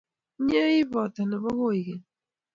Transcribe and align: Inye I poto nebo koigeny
Inye 0.39 0.61
I 0.81 0.83
poto 0.91 1.21
nebo 1.25 1.49
koigeny 1.59 2.05